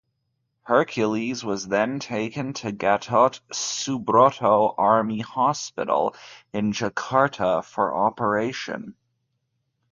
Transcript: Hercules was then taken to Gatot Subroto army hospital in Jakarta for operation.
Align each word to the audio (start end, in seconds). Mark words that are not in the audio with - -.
Hercules 0.63 1.43
was 1.43 1.67
then 1.67 1.99
taken 1.99 2.53
to 2.53 2.71
Gatot 2.71 3.39
Subroto 3.53 4.73
army 4.75 5.19
hospital 5.19 6.15
in 6.51 6.71
Jakarta 6.73 7.63
for 7.63 7.93
operation. 7.95 8.95